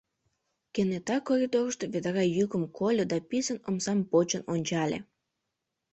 [0.73, 4.99] Кенета коридорышто ведра йӱкым кольо да писын омсам почын ончале.